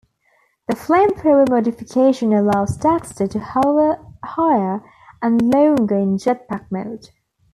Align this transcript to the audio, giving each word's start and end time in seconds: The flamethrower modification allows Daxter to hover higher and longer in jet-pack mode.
The 0.67 0.73
flamethrower 0.73 1.47
modification 1.47 2.33
allows 2.33 2.75
Daxter 2.75 3.29
to 3.29 3.39
hover 3.39 4.03
higher 4.23 4.81
and 5.21 5.39
longer 5.53 5.95
in 5.95 6.17
jet-pack 6.17 6.71
mode. 6.71 7.11